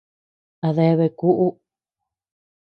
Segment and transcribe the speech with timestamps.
[0.67, 1.47] A deabea kuʼu.